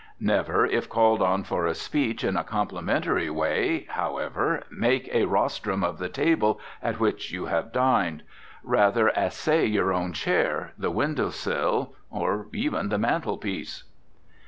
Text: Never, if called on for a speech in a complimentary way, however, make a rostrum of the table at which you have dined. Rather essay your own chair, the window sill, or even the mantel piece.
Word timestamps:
Never, 0.19 0.65
if 0.65 0.89
called 0.89 1.21
on 1.21 1.43
for 1.43 1.67
a 1.67 1.75
speech 1.75 2.23
in 2.23 2.35
a 2.35 2.43
complimentary 2.43 3.29
way, 3.29 3.85
however, 3.87 4.63
make 4.71 5.07
a 5.13 5.25
rostrum 5.25 5.83
of 5.83 5.99
the 5.99 6.09
table 6.09 6.59
at 6.81 6.99
which 6.99 7.31
you 7.31 7.45
have 7.45 7.71
dined. 7.71 8.23
Rather 8.63 9.09
essay 9.09 9.63
your 9.67 9.93
own 9.93 10.11
chair, 10.13 10.73
the 10.75 10.89
window 10.89 11.29
sill, 11.29 11.93
or 12.09 12.47
even 12.51 12.89
the 12.89 12.97
mantel 12.97 13.37
piece. 13.37 13.83